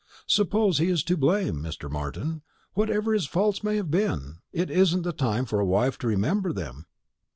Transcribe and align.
Suppose 0.25 0.79
he 0.79 0.89
is 0.89 1.03
to 1.03 1.15
blame, 1.15 1.57
Mr. 1.57 1.87
Martin; 1.87 2.41
whatever 2.73 3.13
his 3.13 3.27
faults 3.27 3.63
may 3.63 3.75
have 3.75 3.91
been, 3.91 4.37
it 4.51 4.71
isn't 4.71 5.03
the 5.03 5.13
time 5.13 5.45
for 5.45 5.59
a 5.59 5.63
wife 5.67 5.99
to 5.99 6.07
remember 6.07 6.51
them." 6.51 6.87